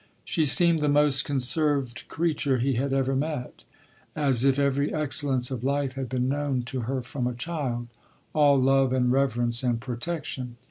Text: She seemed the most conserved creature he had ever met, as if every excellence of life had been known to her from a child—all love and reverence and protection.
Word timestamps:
She 0.25 0.45
seemed 0.45 0.79
the 0.79 0.89
most 0.89 1.25
conserved 1.25 2.07
creature 2.07 2.57
he 2.57 2.73
had 2.73 2.91
ever 2.91 3.15
met, 3.15 3.63
as 4.15 4.43
if 4.43 4.57
every 4.57 4.91
excellence 4.91 5.51
of 5.51 5.63
life 5.63 5.93
had 5.93 6.09
been 6.09 6.27
known 6.27 6.63
to 6.63 6.79
her 6.89 7.03
from 7.03 7.27
a 7.27 7.35
child—all 7.35 8.59
love 8.59 8.93
and 8.93 9.11
reverence 9.11 9.61
and 9.61 9.79
protection. 9.79 10.55